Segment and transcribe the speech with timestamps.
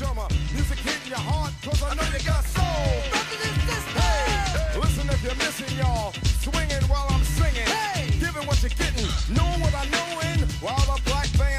[0.00, 0.28] drummer.
[0.54, 2.64] Music hitting your heart, cause I know you got soul.
[4.00, 6.12] Hey, listen if you're missing, y'all.
[6.40, 7.68] Swinging while I'm singing.
[7.68, 9.04] Hey, giving what you're getting.
[9.28, 10.38] Knowing what I know in.
[10.64, 11.49] While the black band's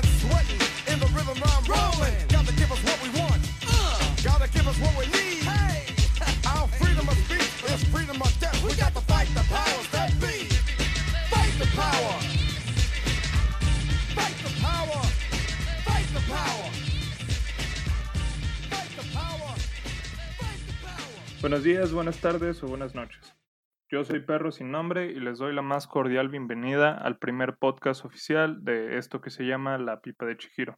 [21.41, 23.36] Buenos días, buenas tardes o buenas noches.
[23.90, 28.05] Yo soy Perro Sin Nombre y les doy la más cordial bienvenida al primer podcast
[28.05, 30.76] oficial de esto que se llama La Pipa de Chihiro.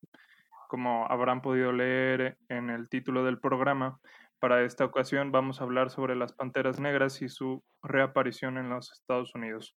[0.69, 3.99] Como habrán podido leer en el título del programa,
[4.39, 8.89] para esta ocasión vamos a hablar sobre las Panteras Negras y su reaparición en los
[8.89, 9.75] Estados Unidos.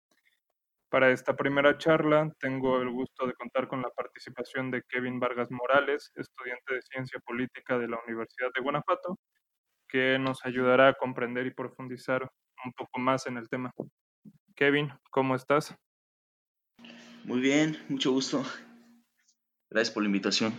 [0.90, 5.50] Para esta primera charla tengo el gusto de contar con la participación de Kevin Vargas
[5.50, 9.18] Morales, estudiante de Ciencia Política de la Universidad de Guanajuato,
[9.94, 12.28] que nos ayudará a comprender y profundizar
[12.64, 13.70] un poco más en el tema.
[14.56, 15.72] Kevin, ¿cómo estás?
[17.22, 18.42] Muy bien, mucho gusto.
[19.70, 20.52] Gracias por la invitación.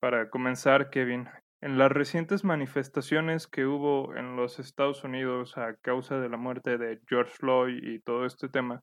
[0.00, 1.30] Para comenzar, Kevin,
[1.62, 6.76] en las recientes manifestaciones que hubo en los Estados Unidos a causa de la muerte
[6.76, 8.82] de George Floyd y todo este tema,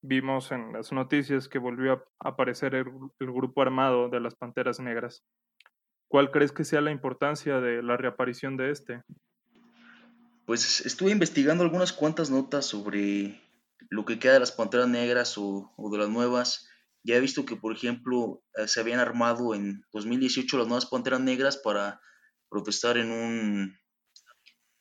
[0.00, 2.86] vimos en las noticias que volvió a aparecer el,
[3.18, 5.22] el grupo armado de las Panteras Negras.
[6.14, 9.02] ¿Cuál crees que sea la importancia de la reaparición de este?
[10.46, 13.42] Pues estuve investigando algunas cuantas notas sobre
[13.90, 16.68] lo que queda de las Panteras Negras o, de las nuevas.
[17.02, 21.18] Ya he visto que, por ejemplo, eh, se habían armado en 2018 las nuevas Panteras
[21.18, 22.00] Negras para
[22.48, 23.76] protestar en un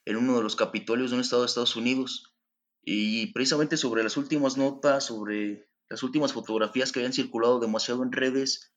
[0.05, 2.35] en uno de los capitolios de un estado de Estados Unidos.
[2.83, 8.11] Y precisamente sobre las últimas notas, sobre las últimas fotografías que habían circulado demasiado en
[8.11, 8.72] redes,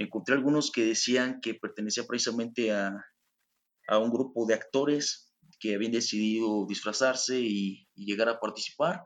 [0.00, 3.04] encontré algunos que decían que pertenecía precisamente a,
[3.88, 9.04] a un grupo de actores que habían decidido disfrazarse y, y llegar a participar.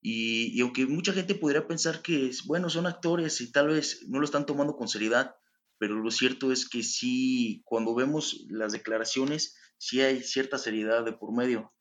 [0.00, 4.18] Y, y, aunque mucha gente podría pensar que, bueno, son actores y tal vez no
[4.18, 5.34] lo están tomando con seriedad,
[5.78, 11.12] pero lo cierto es que sí, cuando vemos las declaraciones, sí hay cierta seriedad de
[11.12, 11.74] por medio.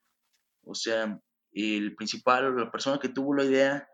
[0.63, 1.21] O sea,
[1.51, 3.87] el principal, la persona que tuvo la idea,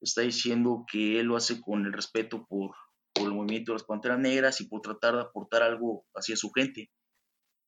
[0.00, 2.72] está diciendo que él lo hace con el respeto por,
[3.20, 6.50] por el movimiento de las Panteras Negras y por tratar de aportar algo hacia su
[6.50, 6.90] gente.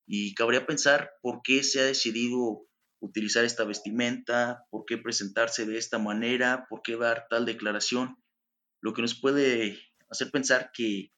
[0.07, 2.67] Y cabría pensar por qué se ha decidido
[3.01, 8.17] utilizar esta vestimenta, por qué presentarse de esta manera, por qué dar tal declaración,
[8.81, 11.13] lo que nos puede hacer pensar que,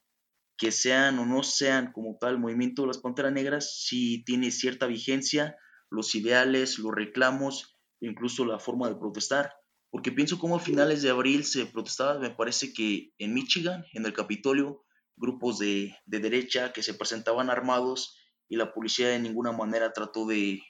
[0.58, 4.86] que sean o no sean como tal movimiento de las Panteras Negras, sí tiene cierta
[4.86, 5.56] vigencia,
[5.90, 9.52] los ideales, los reclamos, incluso la forma de protestar.
[9.94, 14.04] Porque pienso como a finales de abril se protestaba, me parece que en Michigan, en
[14.04, 14.84] el Capitolio,
[15.14, 18.18] grupos de, de derecha que se presentaban armados
[18.48, 20.60] y la policía de ninguna manera trató de,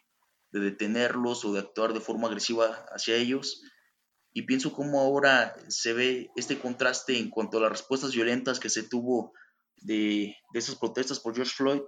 [0.53, 3.63] de detenerlos o de actuar de forma agresiva hacia ellos.
[4.35, 8.69] Y pienso cómo ahora se ve este contraste en cuanto a las respuestas violentas que
[8.69, 9.33] se tuvo
[9.77, 11.81] de, de esas protestas por George Floyd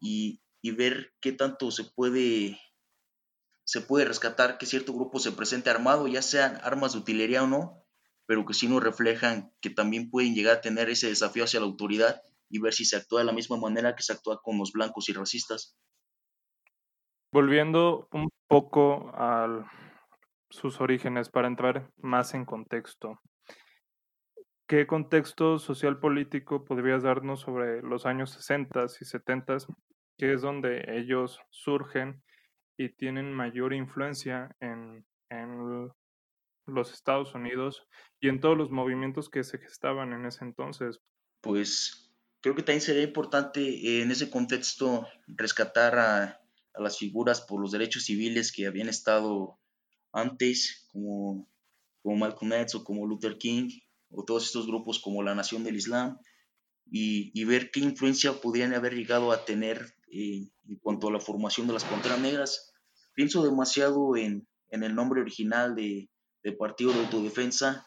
[0.00, 2.58] y, y, ver qué tanto se puede,
[3.66, 7.48] se puede rescatar que cierto grupo se presente armado, ya sean armas de utilería o
[7.48, 7.84] no,
[8.24, 11.66] pero que sí nos reflejan que también pueden llegar a tener ese desafío hacia la
[11.66, 14.70] autoridad y ver si se actúa de la misma manera que se actúa con los
[14.70, 15.76] blancos y racistas.
[17.32, 19.68] Volviendo un poco a
[20.48, 23.18] sus orígenes para entrar más en contexto.
[24.68, 29.56] ¿Qué contexto social político podrías darnos sobre los años 60 y 70,
[30.16, 32.22] que es donde ellos surgen
[32.76, 35.90] y tienen mayor influencia en, en
[36.66, 37.86] los Estados Unidos
[38.20, 41.00] y en todos los movimientos que se gestaban en ese entonces?
[41.40, 42.06] Pues
[42.40, 46.40] creo que también sería importante en ese contexto rescatar a,
[46.78, 49.58] las figuras por los derechos civiles que habían estado
[50.12, 51.48] antes, como,
[52.02, 53.70] como Malcolm X o como Luther King,
[54.10, 56.18] o todos estos grupos como la Nación del Islam,
[56.88, 61.66] y, ver qué influencia podrían haber llegado a tener eh, en cuanto a la formación
[61.66, 62.72] de las Panteras Negras.
[63.14, 66.08] Pienso demasiado en, en el nombre original de,
[66.42, 67.86] de, Partido de Autodefensa,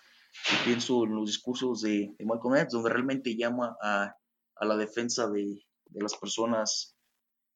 [0.51, 4.15] y pienso en los discursos de, de Malcolm X, donde realmente llama a,
[4.55, 6.95] a la defensa de, de las personas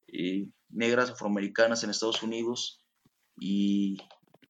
[0.08, 2.84] eh, negras afroamericanas en Estados Unidos
[3.38, 3.98] y,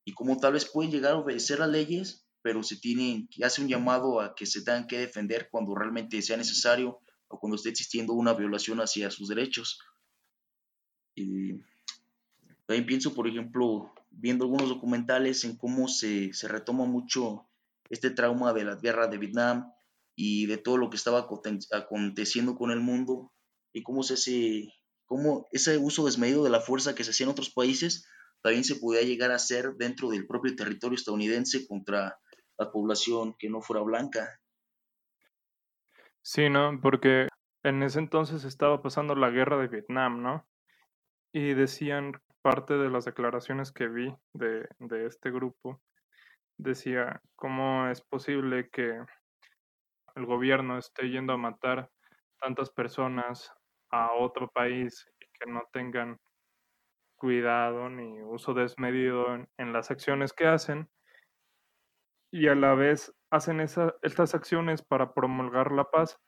[0.06, 3.70] y como tal vez pueden llegar a obedecer a leyes, pero se tienen, hace un
[3.70, 8.14] llamado a que se tengan que defender cuando realmente sea necesario o cuando esté existiendo
[8.14, 9.80] una violación hacia sus derechos.
[11.16, 11.62] Y
[12.66, 17.48] también pienso, por ejemplo, viendo algunos documentales en cómo se, se retoma mucho
[17.90, 19.72] este trauma de la guerra de Vietnam
[20.16, 21.28] y de todo lo que estaba
[21.72, 23.32] aconteciendo con el mundo
[23.74, 24.74] y cómo ese,
[25.06, 28.08] cómo ese uso desmedido de la fuerza que se hacía en otros países
[28.42, 32.20] también se podía llegar a hacer dentro del propio territorio estadounidense contra
[32.58, 34.40] la población que no fuera blanca.
[36.22, 36.80] Sí, ¿no?
[36.82, 37.28] Porque
[37.64, 40.46] en ese entonces estaba pasando la guerra de Vietnam, ¿no?
[41.34, 45.82] Y decían, parte de las declaraciones que vi de, de este grupo,
[46.58, 49.00] decía, ¿cómo es posible que
[50.16, 51.90] el gobierno esté yendo a matar
[52.40, 53.52] tantas personas
[53.90, 56.18] a otro país y que no tengan
[57.16, 59.28] cuidado ni uso desmedido
[59.58, 60.90] en, las acciones que hacen
[62.32, 66.20] y a la vez hacen estas acciones para promulgar la paz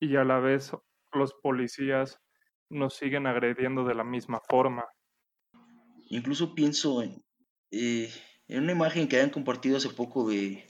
[0.00, 0.76] y a la vez
[1.12, 2.18] los policías
[2.72, 4.84] nos siguen agrediendo de la misma forma.
[6.08, 7.22] Incluso pienso en,
[7.70, 8.10] eh,
[8.48, 10.68] en una imagen que han compartido hace poco de,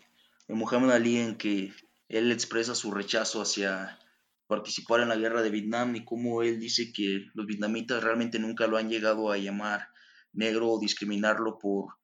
[0.49, 1.73] de Muhammad Ali en que
[2.09, 3.99] él expresa su rechazo hacia
[4.47, 8.67] participar en la guerra de Vietnam y cómo él dice que los vietnamitas realmente nunca
[8.67, 9.89] lo han llegado a llamar
[10.33, 11.95] negro o discriminarlo por,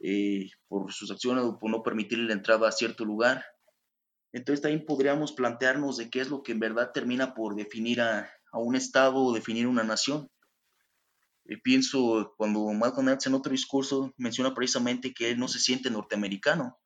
[0.00, 3.44] eh, por sus acciones o por no permitirle la entrada a cierto lugar.
[4.32, 8.30] Entonces también podríamos plantearnos de qué es lo que en verdad termina por definir a,
[8.58, 10.28] un Estado o definir una nación.
[11.44, 15.90] Eh, pienso cuando Malcolm X en otro discurso menciona precisamente que él no se siente
[15.90, 16.78] norteamericano,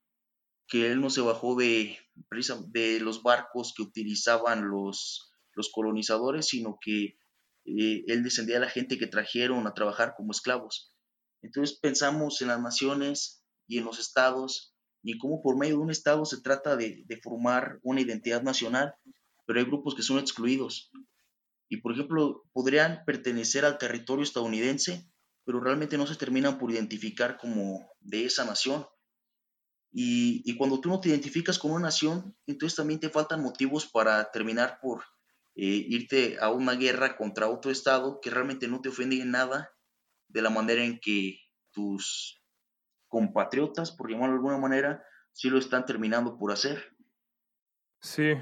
[0.67, 1.99] que él no se bajó de,
[3.01, 5.33] los barcos que utilizaban los,
[5.73, 7.19] colonizadores, sino que
[7.65, 10.95] eh, él descendía de la gente que trajeron a trabajar como esclavos.
[11.43, 15.91] Entonces pensamos en las naciones y en los estados y cómo por medio de un
[15.91, 18.95] estado se trata de formar una identidad nacional,
[19.47, 20.91] pero hay grupos que son excluidos.
[21.69, 25.11] Y por ejemplo, podrían pertenecer al territorio estadounidense,
[25.45, 28.87] pero realmente no se terminan por identificar como de esa nación.
[29.99, 34.31] Y, cuando tú no te identificas con una nación, entonces también te faltan motivos para
[34.31, 35.05] terminar por
[35.55, 39.71] eh, irte a una guerra contra otro estado que realmente no te ofende en nada
[40.29, 41.39] de la manera en que
[41.73, 42.43] tus
[43.09, 45.03] compatriotas, por llamarlo de alguna manera,
[45.33, 46.95] sí lo están terminando por hacer.
[48.01, 48.33] Sí,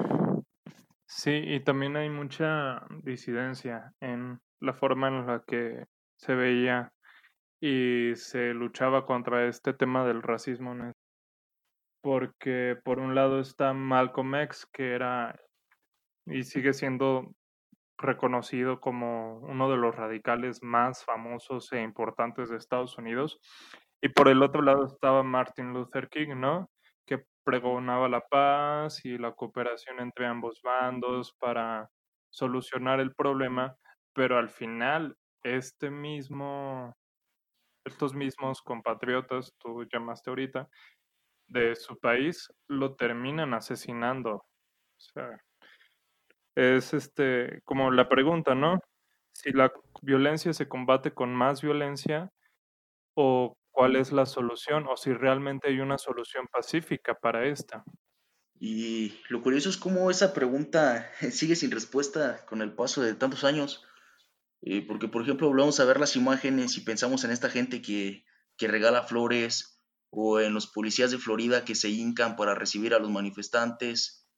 [1.15, 5.85] sí, y también hay mucha disidencia en la forma en la que
[6.19, 6.93] se veía
[7.61, 10.75] y se luchaba contra este tema del racismo
[12.03, 15.35] porque por un lado está Malcolm X, que era
[16.27, 17.33] y sigue siendo
[17.97, 23.41] reconocido como uno de los radicales más famosos e importantes de Estados Unidos.
[24.03, 26.69] Y por el otro lado estaba Martin Luther King, ¿no?
[27.45, 31.91] Pregonaba la paz y la cooperación entre ambos bandos para
[32.31, 33.77] solucionar el problema,
[34.15, 36.95] pero al final este mismo,
[37.87, 40.69] estos mismos compatriotas, tú llamaste ahorita,
[41.49, 44.33] de su país lo terminan asesinando.
[44.37, 44.45] O
[44.99, 45.39] sea,
[46.57, 48.81] es este como la pregunta, ¿no?
[49.35, 52.31] Si la violencia se combate con más violencia
[53.17, 57.85] o cuál es la solución o si realmente hay una solución pacífica para esta.
[58.59, 63.45] Y lo curioso es cómo esa pregunta sigue sin respuesta con el paso de tantos
[63.45, 63.85] años.
[64.63, 68.25] Eh, porque, por ejemplo, volvemos a ver las imágenes y pensamos en esta gente que,
[68.57, 69.75] que regala flores,
[70.17, 74.29] o en los policías de Florida que se hincan para recibir a los manifestantes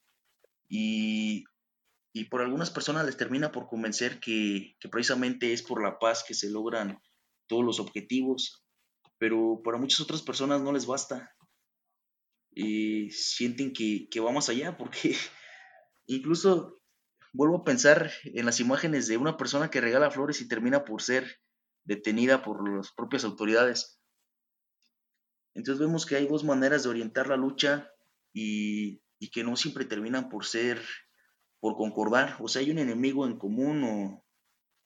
[0.68, 1.44] y,
[2.14, 6.24] y por algunas personas les termina por convencer que, que, precisamente es por la paz
[6.26, 6.98] que se logran
[7.46, 8.65] todos los objetivos,
[9.18, 11.34] pero para muchas otras personas no les basta.
[12.50, 15.14] Y sienten que, que va más allá porque
[16.06, 16.80] incluso
[17.32, 21.02] vuelvo a pensar en las imágenes de una persona que regala flores y termina por
[21.02, 21.40] ser
[21.84, 23.96] detenida por las propias autoridades
[25.56, 27.90] entonces vemos que hay dos maneras de orientar la lucha
[28.32, 29.00] y,
[29.32, 30.80] que no siempre terminan por ser,
[31.60, 32.36] por concordar.
[32.40, 34.25] O sea, hay un enemigo en común o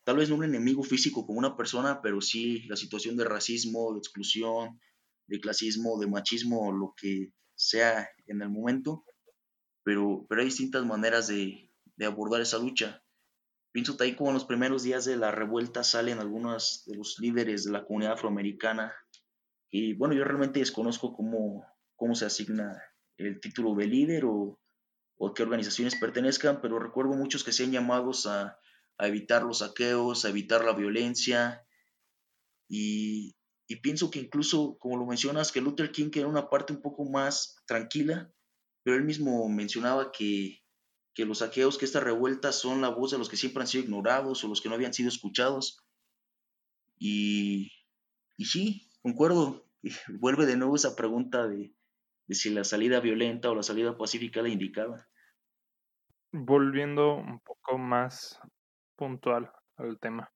[0.04, 3.92] tal vez no un enemigo físico como una persona, pero sí la situación de racismo,
[3.92, 4.80] de exclusión,
[5.26, 9.04] de clasismo, de machismo, lo que sea en el momento.
[9.83, 13.02] Pero, pero hay distintas maneras de, de abordar esa lucha.
[13.73, 17.64] Pienso ahí como en los primeros días de la revuelta salen algunos de los líderes
[17.64, 18.92] de la comunidad afroamericana
[19.71, 21.64] y bueno, yo realmente desconozco cómo,
[21.95, 22.83] cómo se asigna
[23.16, 24.59] el título de líder o,
[25.16, 28.59] o qué organizaciones pertenezcan, pero recuerdo muchos que se han llamados a,
[29.00, 31.66] a evitar los saqueos, a evitar la violencia.
[32.69, 33.35] Y,
[33.66, 37.04] y, pienso que incluso, como lo mencionas, que Luther King era una parte un poco
[37.07, 38.30] más tranquila,
[38.83, 40.62] pero él mismo mencionaba que,
[41.14, 43.85] que los saqueos, que esta revuelta son la voz de los que siempre han sido
[43.85, 45.83] ignorados o los que no habían sido escuchados.
[46.99, 47.73] Y,
[48.37, 49.66] y sí, concuerdo.
[50.21, 51.75] Vuelve de nuevo esa pregunta de,
[52.28, 55.09] si la salida violenta o la salida pacífica la indicada.
[56.33, 58.38] volviendo un poco más
[59.00, 60.30] puntual al tema.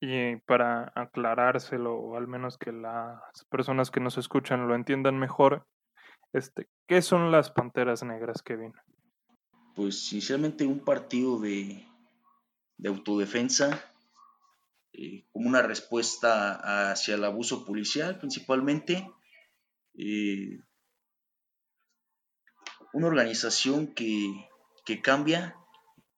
[0.00, 5.68] Y para aclarárselo, o al menos que las personas que nos escuchan lo entiendan mejor,
[6.32, 8.72] este, ¿qué son las Panteras Negras, Kevin?
[9.76, 11.86] Pues sinceramente un partido de,
[12.76, 13.80] de autodefensa
[14.92, 19.08] eh, como una respuesta hacia el abuso policial principalmente.
[19.94, 20.58] Eh,
[22.92, 24.48] una organización que,
[24.84, 25.56] que cambia,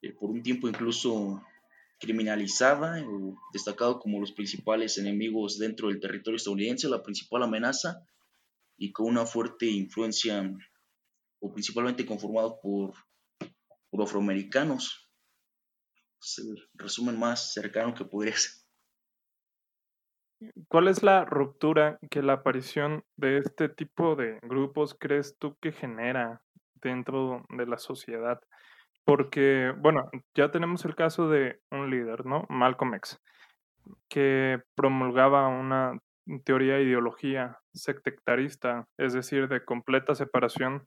[0.02, 1.42] eh, por un tiempo incluso
[1.98, 8.04] criminalizada o destacado como los principales enemigos dentro del territorio estadounidense, la principal amenaza,
[8.76, 10.52] y con una fuerte influencia,
[11.40, 12.94] o principalmente conformado por,
[13.90, 15.08] por afroamericanos.
[16.20, 18.50] Es el resumen más cercano que podría ser.
[20.66, 25.70] ¿Cuál es la ruptura que la aparición de este tipo de grupos crees tú que
[25.70, 26.42] genera
[26.74, 28.40] dentro de la sociedad?
[29.04, 32.46] Porque, bueno, ya tenemos el caso de un líder, ¿no?
[32.48, 33.20] Malcolm X,
[34.08, 35.98] que promulgaba una
[36.44, 40.86] teoría ideología sectarista, es decir, de completa separación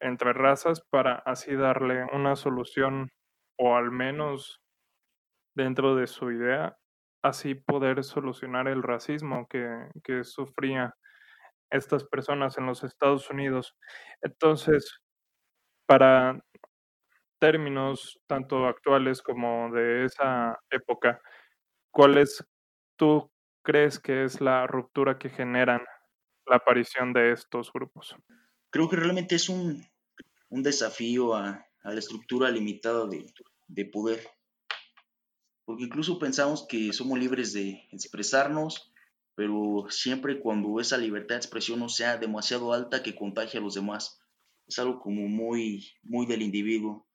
[0.00, 3.10] entre razas para así darle una solución
[3.58, 4.60] o al menos
[5.54, 6.76] dentro de su idea
[7.22, 9.66] así poder solucionar el racismo que,
[10.04, 10.94] que sufría
[11.70, 13.76] estas personas en los Estados Unidos.
[14.22, 15.00] Entonces,
[15.86, 16.40] para
[17.38, 21.20] términos tanto actuales como de esa época,
[21.90, 22.44] ¿cuáles
[22.96, 23.30] tú
[23.62, 25.82] crees que es la ruptura que generan
[26.46, 28.16] la aparición de estos grupos?
[28.70, 29.84] Creo que realmente es un,
[30.50, 33.26] un desafío a, a, la estructura limitada de,
[33.68, 34.20] de poder
[35.66, 38.92] porque incluso pensamos que somos libres de expresarnos,
[39.34, 43.74] pero siempre cuando esa libertad de expresión no sea demasiado alta que contagie a los
[43.74, 44.20] demás.
[44.68, 47.05] Es algo como muy, muy del individuo.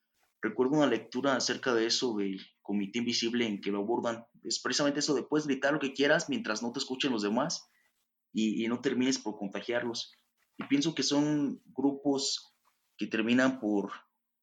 [0.42, 4.26] Recuerdo una lectura acerca de eso del Comité Invisible en que lo abordan.
[4.44, 7.70] Es precisamente eso de puedes gritar lo que quieras mientras no te escuchen los demás
[8.34, 10.14] y, y no termines por contagiarlos.
[10.58, 12.56] Y pienso que son grupos
[12.98, 13.92] que terminan por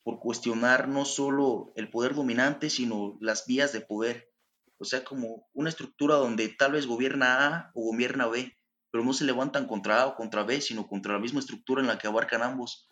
[0.09, 4.33] por cuestionar no solo el poder dominante, sino las vías de poder.
[4.79, 8.57] O sea, como una estructura donde tal vez gobierna A o gobierna B,
[8.91, 11.89] pero no se levantan contra A o contra B, sino contra la misma estructura en
[11.89, 12.88] la que abarcan ambos.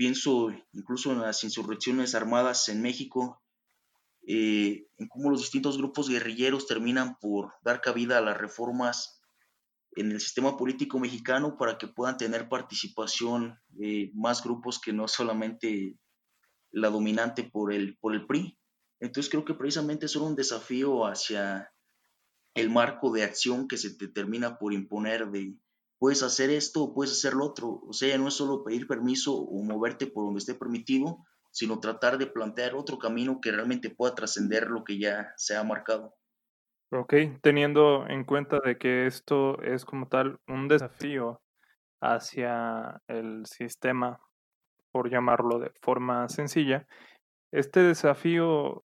[0.00, 3.42] Pienso incluso en las insurrecciones armadas en México,
[4.26, 9.20] eh, en cómo los distintos grupos guerrilleros terminan por dar cabida a las reformas
[9.96, 15.06] en el sistema político mexicano para que puedan tener participación eh, más grupos que no
[15.06, 15.98] solamente
[16.70, 18.58] la dominante por el, por el PRI.
[19.00, 21.74] Entonces creo que precisamente son un desafío hacia
[22.54, 25.58] el marco de acción que se te termina por imponer de
[26.00, 27.82] puedes hacer esto o puedes hacer lo otro.
[27.86, 31.18] O sea, no es solo pedir permiso o moverte por donde esté permitido,
[31.52, 35.62] sino tratar de plantear otro camino que realmente pueda trascender lo que ya se ha
[35.62, 36.14] marcado.
[36.90, 41.42] Ok, teniendo en cuenta de que esto es como tal un desafío
[42.00, 44.20] hacia el sistema
[44.90, 46.86] por llamarlo de forma sencilla,
[47.52, 48.84] este desafío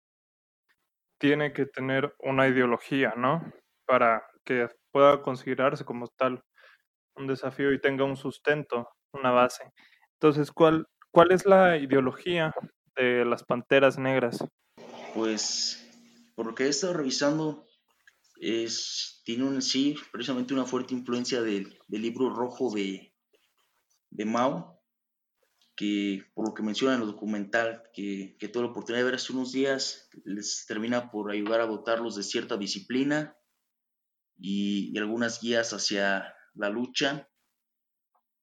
[1.18, 3.40] tiene que tener una ideología, ¿no?
[3.86, 6.42] Para que pueda considerarse como tal
[7.16, 9.64] un desafío y tenga un sustento, una base.
[10.14, 12.54] Entonces, ¿cuál, cuál es la ideología
[12.96, 14.44] de las Panteras Negras?
[15.14, 15.86] Pues,
[16.34, 17.66] por lo que he estado revisando,
[18.40, 23.14] es, tiene un, sí, precisamente una fuerte influencia del, libro rojo de,
[24.10, 24.82] de Mao,
[25.74, 29.14] que por lo que menciona en el documental que, que tuve la oportunidad de ver
[29.16, 33.36] hace unos días, les termina por ayudar a dotarlos de cierta disciplina
[34.38, 37.28] y, y algunas guías hacia la lucha.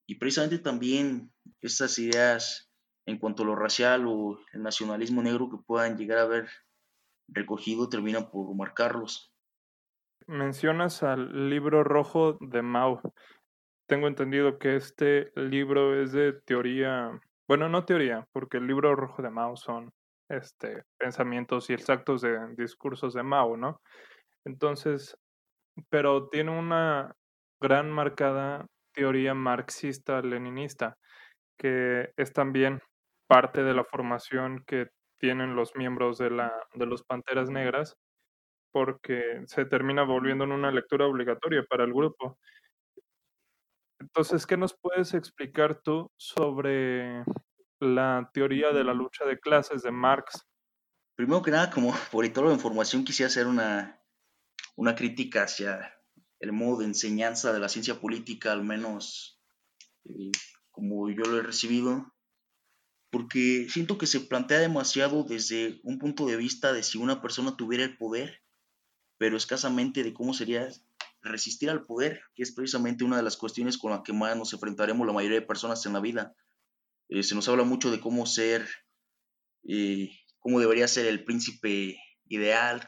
[0.08, 2.70] Y precisamente también estas ideas
[3.06, 6.50] en cuanto a lo racial o el nacionalismo negro que puedan llegar a haber
[7.28, 9.34] recogido terminan por marcarlos.
[10.28, 13.02] Mencionas al libro rojo de Mao
[13.88, 17.12] tengo entendido que este libro es de teoría,
[17.48, 19.92] bueno, no teoría, porque el libro rojo de Mao son
[20.30, 23.82] este, pensamientos y exactos de discursos de Mao, ¿no?
[24.46, 25.18] Entonces,
[25.90, 27.16] pero tiene una
[27.64, 30.98] gran marcada teoría marxista-leninista,
[31.58, 32.82] que es también
[33.26, 37.96] parte de la formación que tienen los miembros de, la, de los Panteras Negras,
[38.74, 42.38] porque se termina volviendo en una lectura obligatoria para el grupo.
[43.98, 47.24] Entonces, ¿qué nos puedes explicar tú sobre
[47.80, 50.46] la teoría de la lucha de clases de Marx?
[51.16, 54.02] Primero que nada, como politólogo de información, quisiera hacer una,
[54.76, 55.96] una crítica hacia
[56.44, 59.40] el modo de enseñanza de la ciencia política, al menos
[60.04, 60.30] eh,
[60.72, 62.14] como yo lo he recibido.
[63.10, 67.56] porque siento que se plantea demasiado desde un punto de vista de si una persona
[67.56, 68.42] tuviera el poder,
[69.18, 70.68] pero escasamente de cómo sería
[71.22, 74.52] resistir al poder, que es precisamente una de las cuestiones con las que más nos
[74.52, 76.36] enfrentaremos la mayoría de personas en la vida.
[77.08, 78.68] Eh, se nos habla mucho de cómo ser,
[79.66, 80.10] eh,
[80.40, 82.86] cómo debería ser el príncipe ideal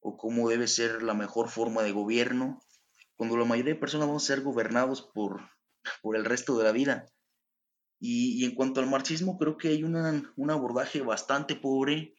[0.00, 2.60] o cómo debe ser la mejor forma de gobierno,
[3.22, 5.48] cuando la mayoría de personas vamos a ser gobernados por,
[6.02, 7.06] por el resto de la vida.
[8.00, 12.16] Y, en cuanto al marxismo, creo que hay un abordaje bastante pobre,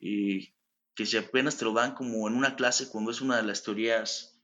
[0.00, 0.54] eh,
[0.94, 3.62] que si apenas te lo dan como en una clase, cuando es una de las
[3.62, 4.40] teorías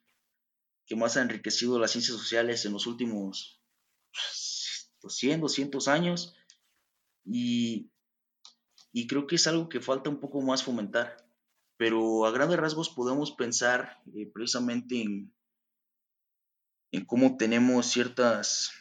[0.85, 3.63] que más ha enriquecido las ciencias sociales en los últimos
[5.09, 6.35] 100, 200 años.
[7.25, 7.91] Y,
[8.93, 11.17] y creo que es algo que falta un poco más fomentar.
[11.79, 15.35] Pero a grandes rasgos podemos pensar eh, precisamente en,
[16.97, 18.73] en cómo tenemos ciertas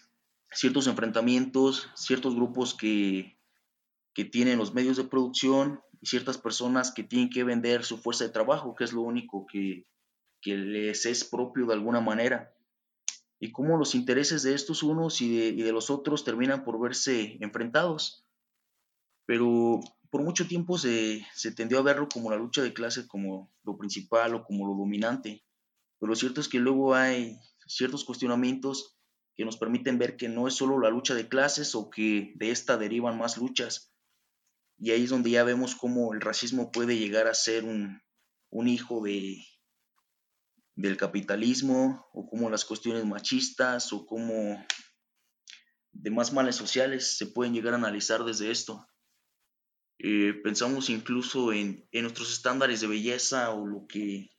[0.51, 3.39] ciertos enfrentamientos, ciertos grupos que,
[4.13, 8.25] que tienen los medios de producción y ciertas personas que tienen que vender su fuerza
[8.25, 9.87] de trabajo, que es lo único que,
[10.41, 12.53] que les es propio de alguna manera.
[13.39, 17.37] Y cómo los intereses de estos unos y de, de los otros terminan por verse
[17.41, 18.23] enfrentados.
[19.25, 19.79] Pero
[20.11, 23.75] por mucho tiempo se, se, tendió a verlo como la lucha de clases como lo
[23.75, 25.43] principal o como lo dominante.
[25.99, 28.97] Pero lo cierto es que luego hay ciertos cuestionamientos
[29.35, 32.51] que nos permiten ver que no es solo la lucha de clases o que de
[32.51, 33.93] esta derivan más luchas.
[34.77, 38.01] Y ahí es donde ya vemos cómo el racismo puede llegar a ser un,
[38.49, 39.43] un hijo de,
[40.75, 44.63] del capitalismo o cómo las cuestiones machistas o cómo
[45.91, 48.87] demás males sociales se pueden llegar a analizar desde esto.
[49.99, 54.31] Eh, pensamos incluso en, en, nuestros estándares de belleza o lo que,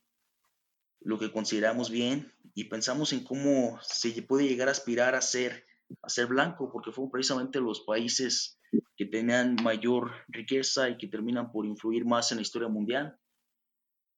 [1.04, 5.66] lo que consideramos bien y pensamos en cómo se puede llegar a aspirar a ser,
[6.02, 8.58] a ser blanco, porque fueron precisamente los países
[8.96, 13.18] que tenían mayor riqueza y que terminan por influir más en la historia mundial.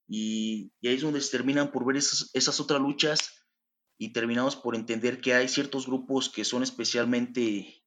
[0.08, 3.44] Y, ahí es donde se terminan por ver esas, esas otras luchas
[3.98, 7.82] y terminamos por entender que hay ciertos grupos que son especialmente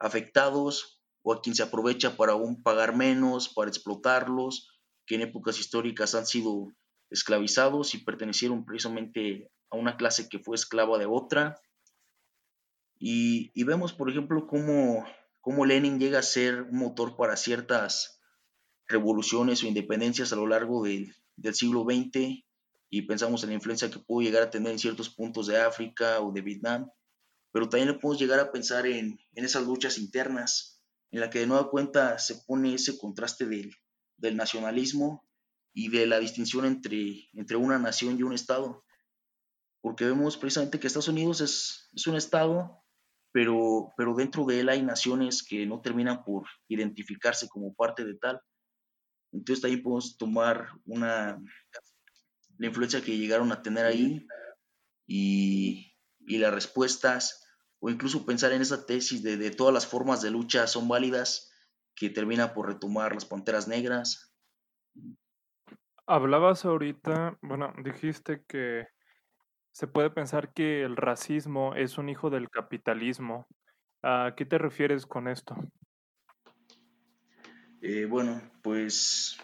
[0.00, 4.70] afectados o a quien se aprovecha para aún pagar menos, para explotarlos,
[5.06, 6.72] que en épocas históricas han sido
[7.10, 11.60] esclavizados y pertenecieron precisamente a una clase que fue esclava de otra.
[12.98, 15.06] Y, vemos, por ejemplo, cómo,
[15.40, 18.20] cómo, Lenin llega a ser un motor para ciertas
[18.86, 21.14] revoluciones o independencias a lo largo del
[21.54, 22.44] siglo XX
[22.90, 26.20] y pensamos en la influencia que pudo llegar a tener en ciertos puntos de África
[26.20, 26.90] o de Vietnam,
[27.52, 31.38] pero también le podemos llegar a pensar en, en esas luchas internas, en la que
[31.38, 33.74] de nueva cuenta se pone ese contraste del,
[34.16, 35.24] del nacionalismo
[35.72, 38.84] y de la distinción entre, entre una nación y un Estado.
[39.80, 42.82] Porque vemos precisamente que Estados Unidos es, es un Estado,
[43.32, 48.14] pero, pero dentro de él hay naciones que no terminan por identificarse como parte de
[48.14, 48.40] tal.
[49.32, 51.40] Entonces ahí podemos tomar una,
[52.58, 54.26] la influencia que llegaron a tener ahí
[55.06, 55.94] y,
[56.26, 57.46] y las respuestas,
[57.78, 61.50] o incluso pensar en esa tesis de, de todas las formas de lucha son válidas,
[61.94, 64.29] que termina por retomar las panteras negras,
[66.12, 68.88] Hablabas ahorita, bueno, dijiste que
[69.70, 73.46] se puede pensar que el racismo es un hijo del capitalismo.
[74.02, 75.54] ¿A qué te refieres con esto?
[77.80, 79.38] Eh, bueno, pues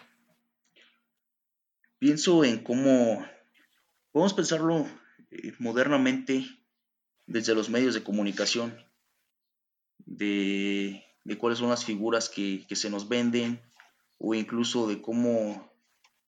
[2.01, 3.25] pienso en cómo
[4.11, 4.87] podemos pensarlo
[5.31, 6.47] eh, modernamente
[7.27, 8.77] desde los medios de comunicación,
[9.99, 11.05] de,
[11.39, 13.63] cuáles son las figuras que, que se nos venden
[14.19, 15.76] o incluso de cómo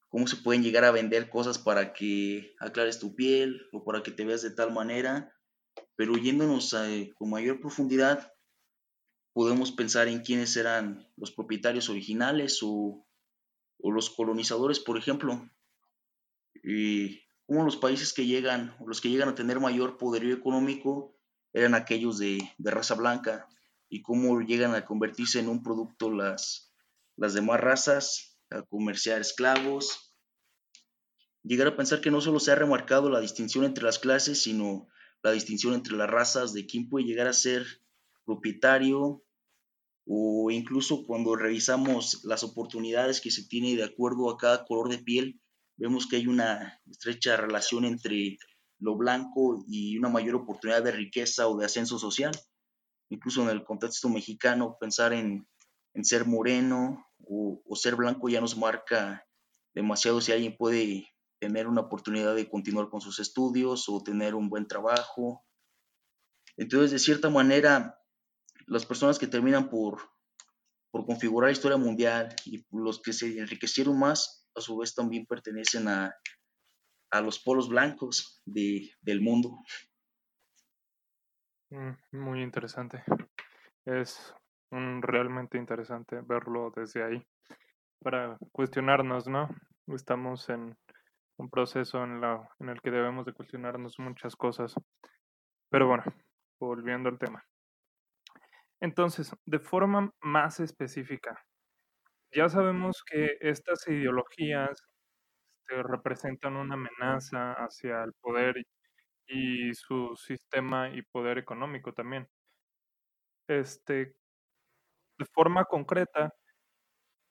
[0.09, 4.11] cómo se pueden llegar a vender cosas para que aclares tu piel o para que
[4.11, 5.33] te veas de tal manera,
[5.97, 6.75] pero yéndonos
[7.17, 8.33] con mayor profundidad,
[9.33, 13.05] podemos pensar en quiénes eran los propietarios originales o,
[13.81, 15.49] los colonizadores, por ejemplo,
[16.65, 21.15] y cómo los países que llegan, o los que llegan a tener mayor poderío económico,
[21.53, 23.49] eran aquellos de, de raza blanca,
[23.89, 26.73] y cómo llegan a convertirse en un producto las,
[27.17, 30.15] las demás razas a comerciar esclavos.
[31.43, 34.89] Llegar a pensar que no solo se ha remarcado la distinción entre las clases, sino
[35.23, 37.67] la distinción entre las razas de quién puede llegar a ser
[38.25, 39.25] propietario
[40.07, 44.99] o incluso cuando revisamos las oportunidades que se tiene de acuerdo a cada color de
[44.99, 45.41] piel,
[45.77, 48.39] vemos que hay una estrecha relación entre
[48.79, 52.33] lo blanco y una mayor oportunidad de riqueza o de ascenso social.
[53.11, 55.47] Incluso en el contexto mexicano, pensar en,
[55.93, 59.27] en ser moreno o, ser blanco ya nos marca
[59.75, 64.49] demasiado si alguien puede tener una oportunidad de continuar con sus estudios o tener un
[64.49, 65.45] buen trabajo.
[66.57, 68.01] Entonces, de cierta manera,
[68.67, 70.01] las personas que terminan por,
[70.91, 75.27] por configurar la historia mundial y los que se enriquecieron más, a su vez también
[75.27, 76.13] pertenecen a,
[77.11, 79.59] a los polos blancos de, del mundo.
[81.71, 83.05] Mm, muy interesante.
[83.85, 84.35] Es
[84.71, 87.27] realmente interesante verlo desde ahí
[88.01, 89.49] para cuestionarnos, ¿no?
[89.89, 90.77] Estamos en
[91.39, 94.75] un proceso en, la, en el que debemos de cuestionarnos muchas cosas.
[95.71, 96.05] Pero bueno,
[96.61, 97.45] volviendo al tema.
[98.81, 101.45] Entonces, de forma más específica,
[102.33, 104.87] ya sabemos que estas ideologías
[105.69, 108.57] este, representan una amenaza hacia el poder
[109.27, 112.27] y, su sistema y poder económico también.
[113.49, 114.15] Este,
[115.19, 116.31] de forma concreta,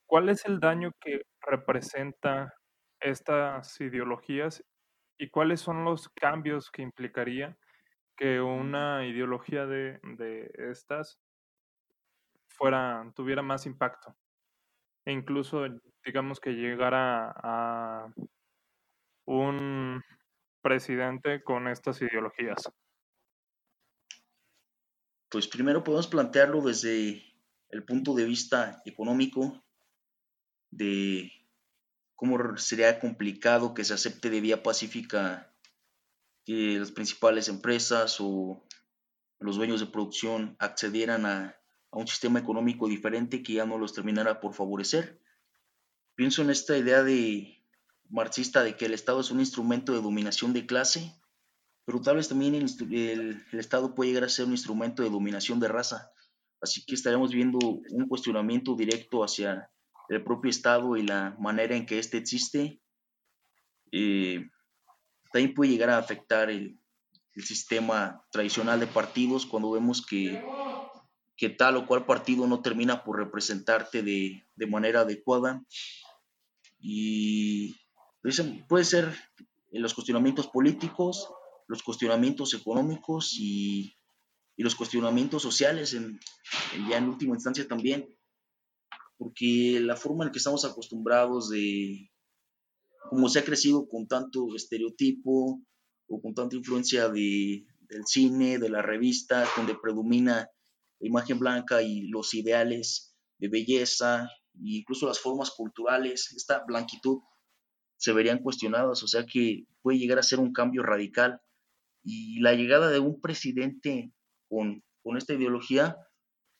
[0.06, 2.54] ¿cuál es el daño que representa
[3.00, 4.64] estas ideologías
[5.18, 7.58] y cuáles son los cambios que implicaría
[8.16, 11.20] que una ideología de, de estas
[12.58, 14.16] fuera, tuviera más impacto.
[15.06, 15.66] E incluso,
[16.04, 18.12] digamos que llegara a
[19.26, 20.02] un
[20.62, 22.70] presidente con estas ideologías.
[25.30, 27.22] Pues primero podemos plantearlo desde
[27.70, 29.64] el punto de vista económico,
[30.72, 31.32] de
[32.16, 35.54] cómo sería complicado que se acepte de vía pacífica
[36.46, 38.66] que las principales empresas o
[39.40, 41.58] los dueños de producción accedieran a,
[41.92, 45.22] a un sistema económico diferente que ya no los terminara por favorecer.
[46.16, 47.64] Pienso en esta idea de
[48.10, 51.14] marxista de que el Estado es un instrumento de dominación de clase,
[51.86, 55.60] pero tal vez también el, el, Estado puede llegar a ser un instrumento de dominación
[55.60, 56.12] de raza.
[56.62, 59.70] Así que estaremos viendo un cuestionamiento directo hacia
[60.10, 62.82] el propio Estado y la manera en que éste existe.
[63.92, 64.50] Eh,
[65.32, 66.80] también puede llegar a afectar el,
[67.34, 70.42] el sistema tradicional de partidos cuando vemos que
[71.38, 75.64] que tal o cual partido no termina por representarte de, de manera adecuada.
[76.80, 77.76] Y
[78.68, 79.16] puede ser
[79.72, 81.30] los cuestionamientos políticos,
[81.68, 83.94] los cuestionamientos económicos y,
[84.58, 86.20] y los cuestionamientos sociales, en,
[86.90, 88.10] ya en última instancia también,
[89.18, 92.12] porque la forma en que estamos acostumbrados de,
[93.10, 95.62] como se ha crecido con tanto estereotipo
[96.08, 100.50] o con tanta influencia de, del cine, de la revista, donde predomina
[101.00, 107.20] la imagen blanca y los ideales de belleza e incluso las formas culturales, esta blanquitud
[107.98, 111.42] se verían cuestionadas, o sea que puede llegar a ser un cambio radical.
[112.04, 114.14] Y la llegada de un presidente
[114.50, 114.84] con,
[115.18, 115.96] esta ideología,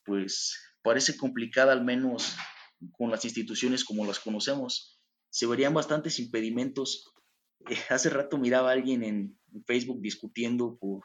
[0.06, 2.38] pues parece complicada al menos
[2.92, 5.02] con las instituciones como las conocemos.
[5.30, 7.14] Se verían bastantes impedimentos.
[7.70, 11.04] Eh, hace rato miraba a alguien en Facebook discutiendo por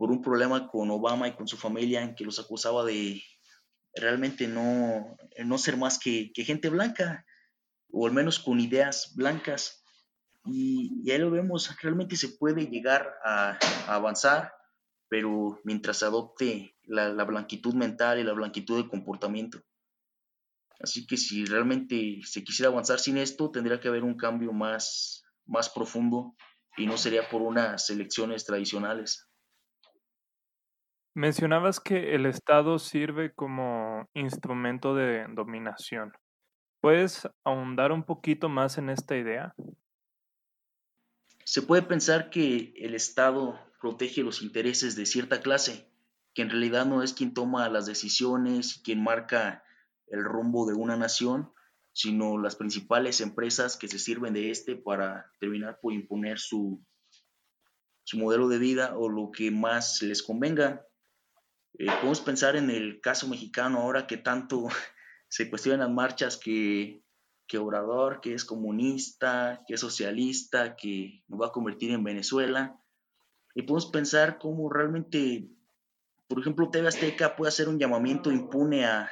[0.00, 3.22] por un problema con Obama y con su familia en que los acusaba de
[3.94, 5.14] realmente no,
[5.44, 7.26] no ser más que, gente blanca,
[7.92, 9.84] o al menos con ideas blancas.
[10.46, 14.54] Y, ahí lo vemos, realmente se puede llegar a, avanzar,
[15.10, 19.60] pero mientras adopte la, la, blanquitud mental y la blanquitud de comportamiento.
[20.80, 25.24] Así que si realmente se quisiera avanzar sin esto, tendría que haber un cambio más,
[25.46, 26.36] más profundo
[26.76, 29.28] y no sería por unas elecciones tradicionales.
[31.14, 36.12] Mencionabas que el Estado sirve como instrumento de dominación.
[36.80, 39.54] ¿Puedes ahondar un poquito más en esta idea?
[41.50, 45.90] Se puede pensar que el Estado protege los intereses de cierta clase,
[46.32, 49.64] que en realidad no es quien toma las decisiones, quien marca
[50.06, 51.52] el rumbo de una nación,
[51.92, 56.86] sino las principales empresas que se sirven de este para terminar por imponer su,
[58.04, 60.86] su modelo de vida o lo que más les convenga.
[61.80, 64.68] Eh, podemos pensar en el caso mexicano ahora que tanto
[65.28, 67.02] se cuestionan las marchas que,
[67.50, 72.80] que Obrador, que es comunista, que es socialista, que nos va a convertir en Venezuela.
[73.56, 75.50] Y podemos pensar cómo realmente,
[76.28, 79.10] por ejemplo, TV Azteca puede hacer un llamamiento impune a,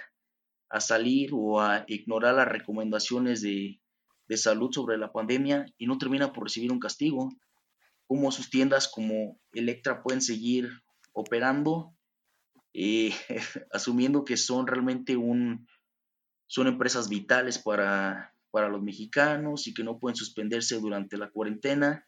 [0.68, 3.80] a salir o a ignorar las recomendaciones de,
[4.28, 7.30] de salud sobre la pandemia y no termina por recibir un castigo.
[8.06, 10.70] Cómo sus tiendas como Electra pueden seguir
[11.12, 11.92] operando
[12.72, 13.12] eh,
[13.72, 15.66] asumiendo que son realmente un,
[16.48, 22.04] son empresas vitales para, para los mexicanos y que no pueden suspenderse durante la cuarentena,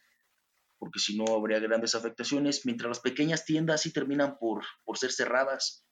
[0.79, 5.13] porque si no habría grandes afectaciones, mientras las pequeñas tiendas sí terminan por, por ser
[5.13, 5.87] cerradas.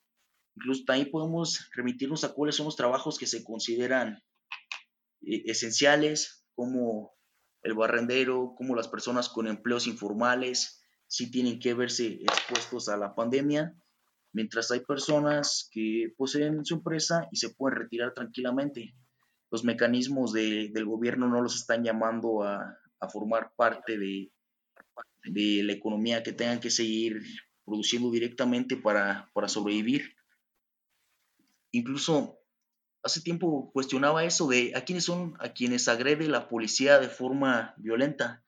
[0.56, 4.24] Incluso también podemos remitirnos a cuáles son los trabajos que se consideran
[5.20, 7.12] eh, esenciales, como
[7.62, 13.14] el barrendero, como las personas con empleos informales, sí tienen que verse expuestos a la
[13.14, 13.76] pandemia
[14.32, 18.94] mientras hay personas que poseen su empresa y se pueden retirar tranquilamente.
[19.50, 22.78] Los mecanismos del gobierno no los están llamando a,
[23.12, 24.30] formar parte de,
[25.24, 27.22] de, la economía que tengan que seguir
[27.64, 30.16] produciendo directamente para, para sobrevivir.
[31.70, 32.38] Incluso
[33.02, 37.74] hace tiempo cuestionaba eso de a quiénes son a quienes agrede la policía de forma
[37.78, 38.42] violenta,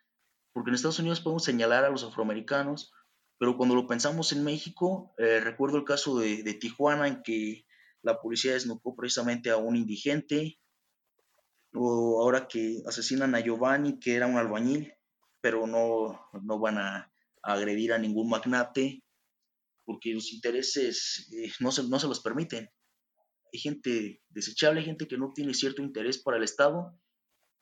[0.52, 2.92] porque en Estados Unidos podemos señalar a los afroamericanos,
[3.40, 7.64] pero cuando lo pensamos en México, eh, recuerdo el caso de, Tijuana en que
[8.02, 10.60] la policía desnucó precisamente a un indigente,
[11.72, 14.92] o ahora que asesinan a Giovanni, que era un albañil,
[15.40, 17.10] pero no, no van a,
[17.42, 19.02] agredir a ningún magnate,
[19.86, 22.68] porque los intereses eh, no, se, no se los permiten.
[23.54, 26.94] Hay gente desechable, hay gente que no tiene cierto interés para el Estado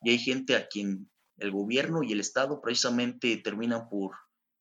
[0.03, 4.17] y hay gente a quien el gobierno y el Estado precisamente terminan por,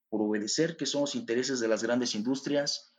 [0.09, 2.95] por obedecer, que son los intereses de las grandes industrias,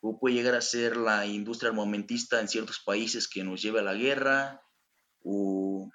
[0.00, 3.84] o puede llegar a ser la industria armamentista en ciertos países que nos lleva a
[3.84, 4.62] la guerra,
[5.22, 5.90] o,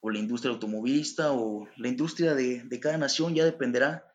[0.00, 4.12] o la industria automovilista, o la industria de, de, cada nación, ya dependerá,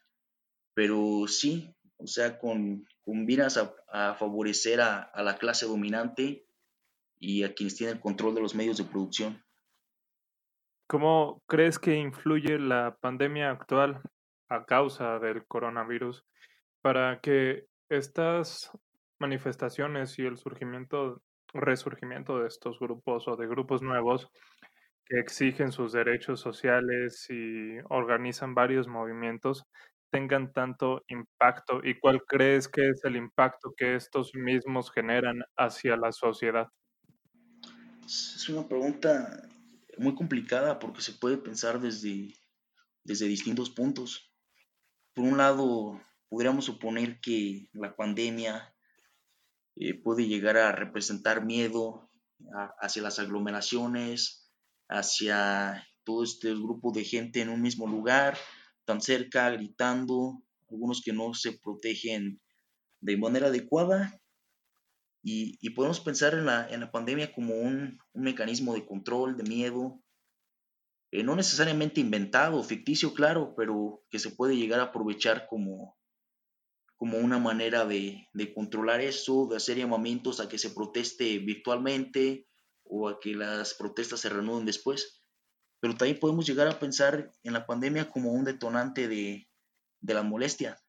[0.74, 6.46] pero sí, o sea, con, con a, a favorecer a, a la clase dominante
[7.20, 9.44] y a quienes tienen el control de los medios de producción.
[10.88, 14.02] ¿Cómo crees que influye la pandemia actual
[14.50, 16.26] a causa del coronavirus
[16.82, 18.72] para que estas
[19.20, 21.22] manifestaciones y el surgimiento,
[21.54, 24.30] resurgimiento de estos grupos o de grupos nuevos
[25.06, 29.66] que exigen sus derechos sociales y organizan varios movimientos
[30.10, 35.96] tengan tanto impacto y cuál crees que es el impacto que estos mismos generan hacia
[35.96, 36.68] la sociedad?
[38.06, 39.48] Es una pregunta
[39.98, 42.34] muy complicada porque se puede pensar desde,
[43.04, 44.29] desde distintos puntos.
[45.20, 48.74] Por un lado, podríamos suponer que la pandemia
[49.76, 52.10] eh, puede llegar a representar miedo
[52.80, 54.50] hacia las aglomeraciones,
[54.88, 58.38] hacia todo este grupo de gente en un mismo lugar,
[58.86, 62.40] tan cerca, gritando, algunos que no se protegen
[63.02, 64.22] de manera adecuada.
[65.22, 69.44] Y, podemos pensar en la, en la pandemia como un, un, mecanismo de control, de
[69.44, 70.02] miedo,
[71.12, 75.98] eh, no necesariamente inventado, ficticio, claro, pero que se puede llegar a aprovechar como,
[76.98, 82.48] como una manera de, de controlar eso, de hacer llamamientos a que se proteste virtualmente
[82.84, 85.24] o a que las protestas se reanuden después.
[85.80, 89.50] Pero también podemos llegar a pensar en la pandemia como un detonante de,
[90.02, 90.80] de la molestia,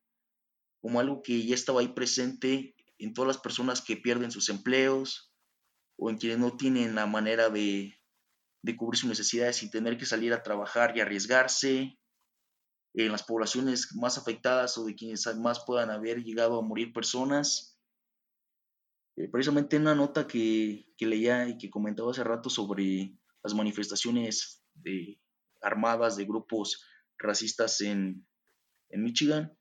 [0.81, 5.33] como algo que ya estaba ahí presente en todas las personas que pierden sus empleos
[5.97, 8.00] o en quienes no tienen la manera de,
[8.77, 11.99] cubrir sus necesidades sin tener que salir a trabajar y arriesgarse,
[12.95, 17.79] en las poblaciones más afectadas o de quienes más puedan haber llegado a morir personas.
[19.17, 24.63] Eh, precisamente en una nota que, leía y que comentaba hace rato sobre las manifestaciones
[24.75, 25.21] de,
[25.61, 26.85] armadas de grupos
[27.19, 28.27] racistas en,
[28.89, 29.57] en Michigan,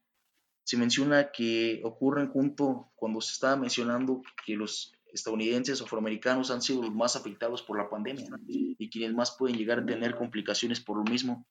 [0.63, 6.61] se menciona que ocurren junto cuando se estaba mencionando que los estadounidenses o afroamericanos han
[6.61, 10.79] sido los más afectados por la pandemia y quienes más pueden llegar a tener complicaciones
[10.79, 11.47] por lo mismo.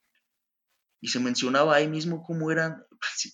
[1.00, 2.84] Y se mencionaba ahí mismo cómo eran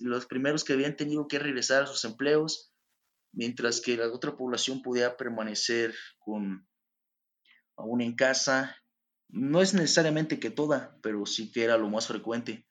[0.00, 2.72] los primeros que habían tenido que regresar a sus empleos,
[3.32, 5.94] mientras que la otra población podía permanecer
[7.76, 8.76] aún en casa.
[9.28, 12.66] No es necesariamente que toda, pero sí que era lo más frecuente.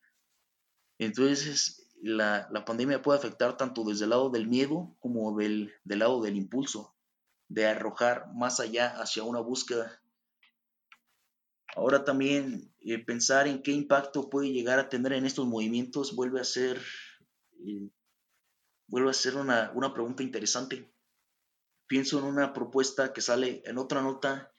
[1.00, 6.36] Entonces, la, pandemia puede afectar tanto desde el lado del miedo como del, lado del
[6.36, 6.93] impulso,
[7.54, 10.02] de arrojar más allá hacia una búsqueda.
[11.76, 16.40] Ahora también eh, pensar en qué impacto puede llegar a tener en estos movimientos vuelve
[16.40, 16.82] a ser,
[17.66, 17.90] eh,
[18.88, 20.92] vuelve a ser una, una pregunta interesante.
[21.88, 24.54] Pienso en una propuesta que sale en otra nota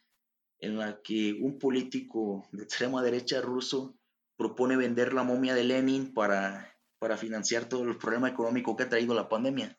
[0.59, 3.97] en la que un político de extrema derecha ruso
[4.37, 8.89] propone vender la momia de Lenin para para financiar todo el problema económico que ha
[8.89, 9.77] traído la pandemia.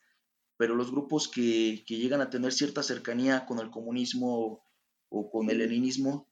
[0.56, 4.64] Pero los grupos que, llegan a tener cierta cercanía con el comunismo
[5.08, 6.28] o con el leninismo,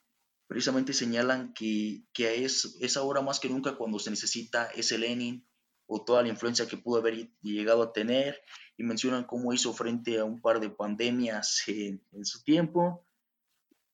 [0.46, 5.46] precisamente señalan que, es, es ahora más que nunca cuando se necesita ese Lenin
[5.86, 8.40] o toda la influencia que pudo haber llegado a tener
[8.76, 13.06] y mencionan cómo hizo frente a un par de pandemias en, su tiempo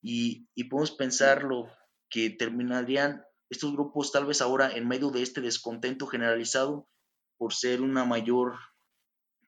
[0.01, 1.69] y, y podemos pensarlo
[2.09, 6.89] que terminarían estos grupos tal vez ahora en medio de este descontento generalizado
[7.37, 8.55] por ser una mayor,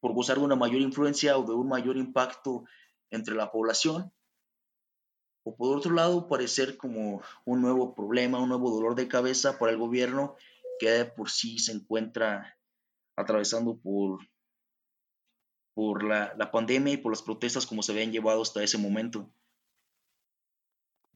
[0.03, 2.65] por gozar de una mayor influencia o de un mayor impacto
[3.09, 4.13] entre la población,
[5.45, 9.71] o por otro lado parecer como un nuevo problema, un nuevo dolor de cabeza para
[9.71, 10.35] el gobierno
[10.81, 12.59] que por sí se encuentra
[13.17, 14.19] atravesando por,
[15.73, 19.31] por la, la pandemia y por las protestas como se habían llevado hasta ese momento.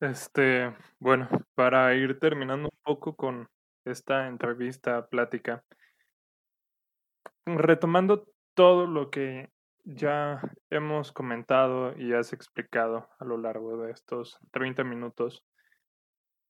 [0.00, 3.48] Este, bueno, para ir terminando un poco con
[3.84, 5.64] esta entrevista, plática,
[7.46, 9.50] retomando todo lo que
[9.84, 10.40] ya
[10.70, 15.44] hemos comentado y has explicado a lo largo de estos 30 minutos,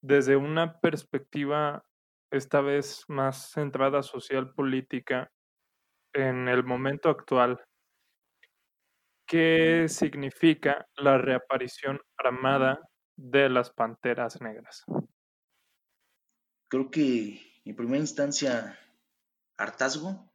[0.01, 1.85] desde una perspectiva
[2.31, 5.33] esta vez más centrada social política
[6.15, 7.61] en el momento actual,
[9.27, 12.81] ¿qué significa la reaparición armada
[13.17, 14.85] de las Panteras Negras?
[16.69, 18.79] Creo que en primera instancia
[19.57, 20.26] hartazgo,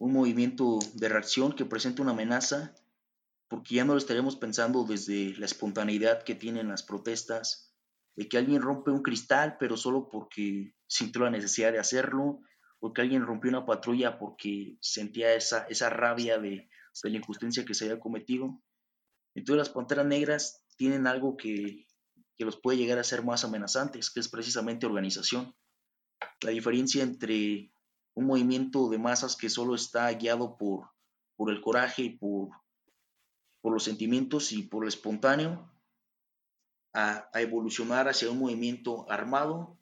[0.00, 2.74] un movimiento de reacción que presenta una amenaza,
[3.48, 7.74] porque ya no lo estaríamos pensando desde la espontaneidad que tienen las protestas,
[8.16, 12.40] de que alguien rompe un cristal, pero solo porque sintió la necesidad de hacerlo,
[12.80, 16.70] o que alguien rompió una patrulla porque sentía esa, esa rabia de,
[17.02, 18.58] de la injusticia que se había cometido.
[19.34, 21.86] Entonces las Panteras Negras tienen algo que,
[22.38, 25.54] que los puede llegar a ser más amenazantes, que es precisamente organización.
[26.40, 27.70] La diferencia entre
[28.20, 30.90] un movimiento de masas que solo está guiado por,
[31.36, 32.50] por el coraje por,
[33.60, 35.70] por los sentimientos y por lo espontáneo,
[36.92, 39.78] a, a, evolucionar hacia un movimiento armado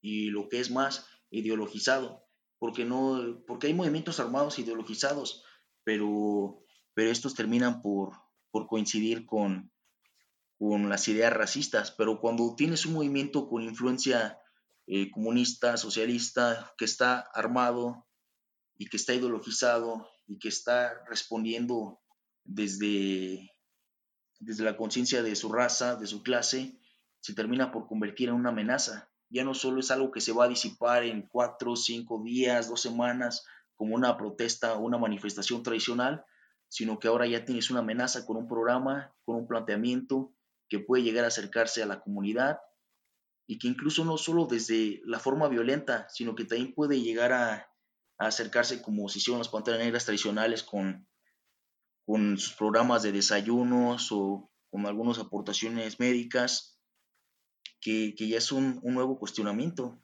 [0.00, 2.24] y lo que es más ideologizado,
[2.58, 5.44] porque, no, porque hay movimientos armados ideologizados,
[5.84, 6.62] pero,
[6.94, 8.12] pero estos terminan por,
[8.50, 9.70] por coincidir con,
[10.58, 14.38] con las ideas racistas, pero cuando tienes un movimiento con influencia
[14.86, 18.06] eh, comunista, socialista, que está armado
[18.76, 22.00] y que está ideologizado y que está respondiendo
[22.44, 23.50] desde,
[24.40, 26.78] desde la conciencia de su raza, de su clase,
[27.20, 29.08] se termina por convertir en una amenaza.
[29.30, 32.82] Ya no solo es algo que se va a disipar en cuatro, cinco días, dos
[32.82, 36.24] semanas, como una protesta o una manifestación tradicional,
[36.68, 40.34] sino que ahora ya tienes una amenaza con un programa, con un planteamiento,
[40.68, 42.58] que puede llegar a acercarse a la comunidad
[43.46, 47.68] y que incluso no solo desde la forma violenta, sino que también puede llegar a,
[48.18, 51.08] acercarse como si hicieron las panteras negras tradicionales con,
[52.06, 56.78] con sus programas de desayunos o con algunas aportaciones médicas,
[57.80, 60.00] que, ya es un, un, nuevo cuestionamiento.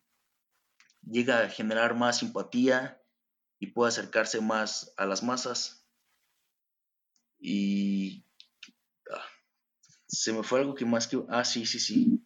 [1.02, 3.00] Llega a generar más simpatía
[3.60, 5.86] y puede acercarse más a las masas.
[7.38, 8.24] Y
[10.08, 11.22] se me fue algo que más que...
[11.28, 12.20] Ah, sí, sí, sí.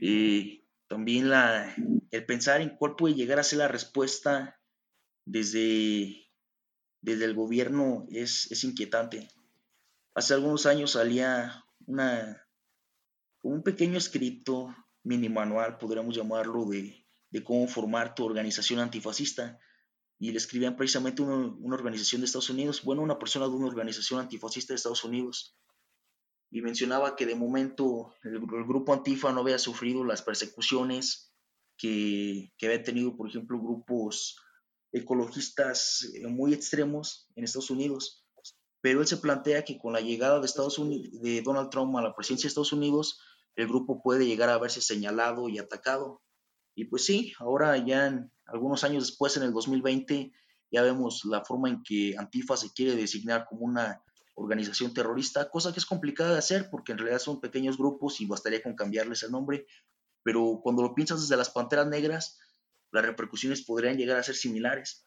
[0.00, 1.74] Y también la,
[2.10, 4.60] el pensar en cuál puede llegar a ser la respuesta
[5.24, 6.30] desde,
[7.00, 9.28] desde el gobierno es, es inquietante.
[10.14, 12.46] Hace algunos años salía una,
[13.42, 19.58] un pequeño escrito, mini manual, podríamos llamarlo, de, de cómo formar tu organización antifascista.
[20.20, 23.68] Y le escribían precisamente una, una organización de Estados Unidos, bueno, una persona de una
[23.68, 25.56] organización antifascista de Estados Unidos
[26.50, 31.34] y mencionaba que de momento el, grupo Antifa no había sufrido las persecuciones
[31.76, 34.36] que, que había tenido, por ejemplo, grupos
[34.92, 38.24] ecologistas eh, muy extremos en Estados Unidos.
[38.80, 42.02] Pero él se plantea que con la llegada de, Estados Unidos, de Donald Trump a
[42.02, 43.20] la presidencia de Estados Unidos,
[43.56, 46.22] el grupo puede llegar a verse señalado y atacado.
[46.74, 50.32] Y pues sí, ahora ya en, algunos años después, en el 2020,
[50.70, 54.02] ya vemos la forma en que Antifa se quiere designar como una
[54.38, 58.26] organización terrorista, cosa que es complicada de hacer porque en realidad son pequeños grupos y
[58.26, 59.66] bastaría con cambiarles el nombre,
[60.22, 62.38] pero cuando lo piensas desde las Panteras Negras,
[62.92, 65.04] las repercusiones podrían llegar a ser similares,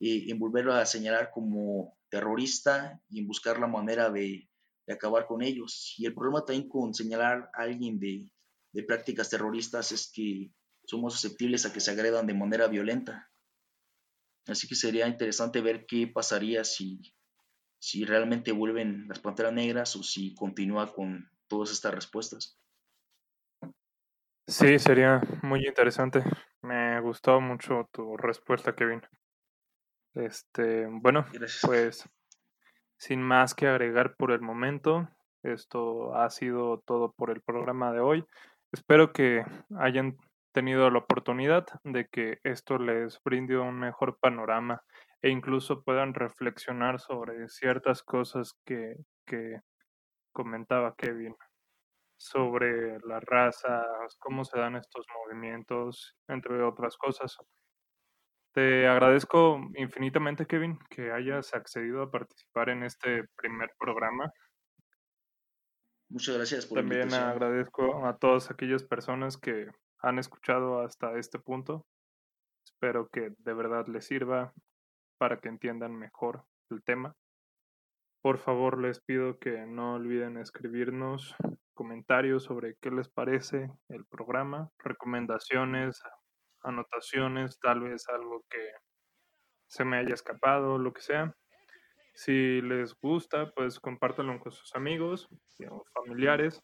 [0.00, 4.48] eh, en volverlo a señalar como terrorista y en buscar la manera de,
[4.86, 5.94] de, acabar con ellos.
[5.96, 8.28] Y el problema también con señalar a alguien de,
[8.72, 10.52] de prácticas terroristas es que
[10.84, 13.30] somos susceptibles a que se agredan de manera violenta.
[14.46, 17.00] Así que sería interesante ver qué pasaría si
[17.86, 22.58] si realmente vuelven las Panteras Negras o si continúa con todas estas respuestas.
[24.48, 26.24] Sí, sería muy interesante.
[26.62, 29.02] Me gustó mucho tu respuesta, Kevin.
[30.14, 31.26] Este, bueno,
[31.62, 32.08] pues
[32.96, 35.08] sin más que agregar por el momento,
[35.44, 38.26] esto ha sido todo por el programa de hoy.
[38.72, 39.44] Espero que
[39.78, 40.16] hayan
[40.50, 44.82] tenido la oportunidad de que esto les brinde un mejor panorama
[45.22, 48.94] e incluso puedan reflexionar sobre ciertas cosas que,
[49.26, 49.60] que
[50.32, 51.34] comentaba Kevin
[52.18, 57.36] sobre las razas, cómo se dan estos movimientos, entre otras cosas.
[58.52, 64.32] Te agradezco infinitamente, Kevin, que hayas accedido a participar en este primer programa.
[66.08, 69.66] Muchas gracias por También agradezco a todas aquellas personas que
[69.98, 71.84] han escuchado hasta este punto.
[72.64, 74.54] Espero que de verdad les sirva
[75.18, 77.14] para que entiendan mejor el tema.
[78.22, 81.36] Por favor, les pido que no olviden escribirnos
[81.74, 86.02] comentarios sobre qué les parece el programa, recomendaciones,
[86.62, 88.72] anotaciones, tal vez algo que
[89.68, 91.34] se me haya escapado, lo que sea.
[92.14, 95.28] Si les gusta, pues compártanlo con sus amigos
[95.68, 96.62] o familiares.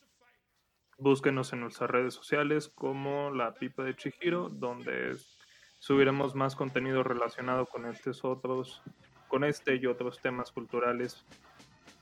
[0.98, 5.10] Búsquenos en nuestras redes sociales como La Pipa de Chihiro, donde
[5.82, 8.80] subiremos más contenido relacionado con estos otros,
[9.26, 11.24] con este y otros temas culturales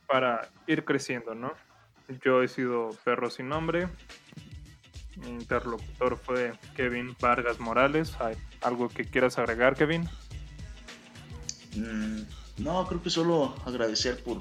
[0.07, 1.55] para ir creciendo, ¿no?
[2.23, 3.89] Yo he sido Perro sin nombre.
[5.17, 8.21] Mi interlocutor fue Kevin Vargas Morales.
[8.21, 10.07] ¿Hay algo que quieras agregar, Kevin?
[11.75, 12.21] Mm,
[12.59, 14.41] no, creo que solo agradecer por,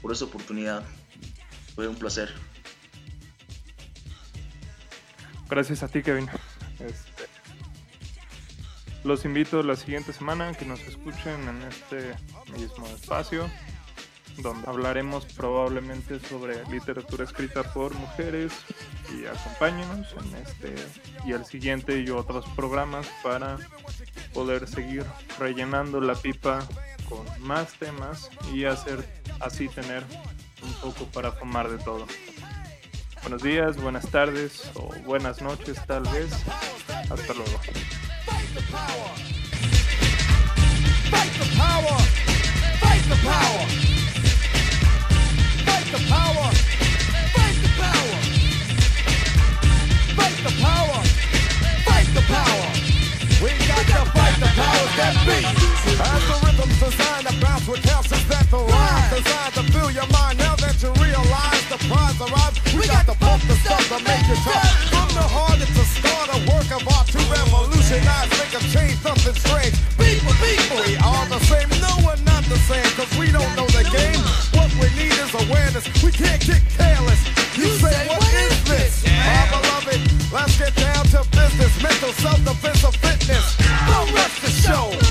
[0.00, 0.84] por esta oportunidad.
[1.74, 2.32] Fue un placer.
[5.48, 6.28] Gracias a ti, Kevin.
[6.78, 7.07] Este,
[9.08, 12.14] los invito la siguiente semana a que nos escuchen en este
[12.58, 13.48] mismo espacio,
[14.36, 18.52] donde hablaremos probablemente sobre literatura escrita por mujeres
[19.10, 20.74] y acompáñenos en este
[21.24, 23.56] y el siguiente y otros programas para
[24.34, 25.06] poder seguir
[25.38, 26.68] rellenando la pipa
[27.08, 29.08] con más temas y hacer
[29.40, 30.04] así tener
[30.62, 32.06] un poco para fumar de todo.
[33.22, 36.30] Buenos días, buenas tardes o buenas noches tal vez.
[37.10, 37.58] Hasta luego.
[38.70, 39.10] Power.
[41.08, 41.96] Fight the power.
[42.82, 43.64] Fight the power.
[45.64, 46.48] Fight the power.
[47.32, 48.16] Fight the power.
[50.16, 51.02] Fight the power.
[52.28, 52.68] Power.
[53.40, 55.16] We got to fight the powers that.
[55.98, 60.38] As the rhythm's designed to bounce with calcium that the rhyme designed fill your mind.
[60.38, 64.26] Now that you realize the prize arrives, we got to pump the stuff to make
[64.26, 64.66] it tough.
[64.90, 68.98] From the heart, it's a start, a work of art to revolutionize, make a change,
[68.98, 69.74] something strange.
[69.94, 71.70] People, people, we all the same.
[71.78, 74.20] No, we're not the same, cause we don't know the game.
[74.58, 75.86] What we need is awareness.
[76.02, 77.22] We can't get careless.
[77.54, 79.06] You say, what is this?
[79.06, 80.00] My beloved,
[80.34, 81.72] let's get down to business.
[81.82, 83.46] Mental self-defense of fitness.
[83.86, 85.07] Don't rush the show.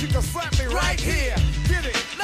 [0.00, 1.36] You could slap me right here.
[1.68, 2.19] Get it?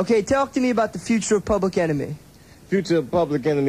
[0.00, 2.16] Okay, talk to me about the future of Public Enemy.
[2.68, 3.58] Future of Public Enemy